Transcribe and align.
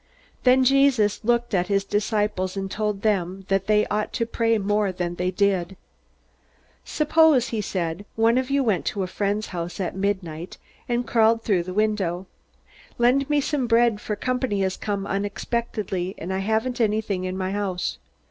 Then 0.45 0.63
Jesus 0.63 1.23
looked 1.23 1.53
at 1.53 1.67
his 1.67 1.83
disciples, 1.83 2.57
and 2.57 2.71
told 2.71 3.03
them 3.03 3.45
that 3.49 3.67
they 3.67 3.85
ought 3.85 4.11
to 4.13 4.25
pray 4.25 4.57
more 4.57 4.91
than 4.91 5.13
they 5.13 5.29
did. 5.29 5.77
"Suppose," 6.83 7.49
he 7.49 7.61
said, 7.61 8.03
"one 8.15 8.39
of 8.39 8.49
you 8.49 8.63
went 8.63 8.83
to 8.85 9.03
a 9.03 9.05
friend's 9.05 9.49
house 9.49 9.79
at 9.79 9.95
midnight, 9.95 10.57
and 10.89 11.05
called 11.05 11.43
through 11.43 11.61
the 11.61 11.71
window, 11.75 12.25
'Lend 12.97 13.29
me 13.29 13.39
some 13.39 13.67
bread, 13.67 14.01
for 14.01 14.15
company 14.15 14.61
has 14.61 14.75
come 14.75 15.05
unexpectedly 15.05 16.15
and 16.17 16.33
I 16.33 16.39
haven't 16.39 16.81
anything 16.81 17.25
in 17.25 17.37
my 17.37 17.51
house.' 17.51 17.99